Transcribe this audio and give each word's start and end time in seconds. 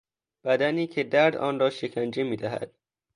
بدنی 0.43 0.87
که 0.87 1.03
درد 1.03 1.35
آن 1.35 1.59
را 1.59 1.69
شکنجه 1.69 2.23
میدهد 2.23 2.73